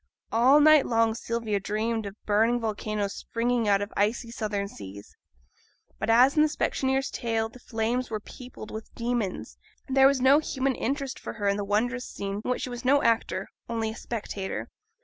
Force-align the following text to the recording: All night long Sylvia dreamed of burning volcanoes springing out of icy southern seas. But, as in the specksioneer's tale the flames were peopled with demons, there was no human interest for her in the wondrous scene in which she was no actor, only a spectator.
All 0.31 0.59
night 0.59 0.87
long 0.87 1.13
Sylvia 1.13 1.59
dreamed 1.59 2.07
of 2.07 2.15
burning 2.25 2.59
volcanoes 2.59 3.13
springing 3.13 3.67
out 3.67 3.83
of 3.83 3.93
icy 3.95 4.31
southern 4.31 4.67
seas. 4.67 5.15
But, 5.99 6.09
as 6.09 6.35
in 6.35 6.41
the 6.41 6.47
specksioneer's 6.49 7.11
tale 7.11 7.49
the 7.49 7.59
flames 7.59 8.09
were 8.09 8.19
peopled 8.19 8.71
with 8.71 8.91
demons, 8.95 9.59
there 9.87 10.07
was 10.07 10.19
no 10.19 10.39
human 10.39 10.73
interest 10.73 11.19
for 11.19 11.33
her 11.33 11.47
in 11.47 11.57
the 11.57 11.63
wondrous 11.63 12.07
scene 12.09 12.41
in 12.43 12.49
which 12.49 12.63
she 12.63 12.69
was 12.71 12.83
no 12.83 13.03
actor, 13.03 13.47
only 13.69 13.91
a 13.91 13.95
spectator. 13.95 14.69